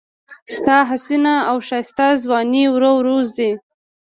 ستا 0.55 0.77
حسینه 0.89 1.35
او 1.49 1.57
ښایسته 1.67 2.05
ځواني 2.23 2.63
ورو 2.73 2.91
ورو 2.99 3.17
ځي 3.35 3.51